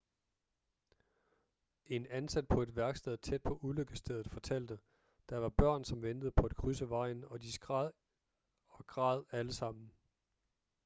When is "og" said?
7.23-7.41, 8.67-8.87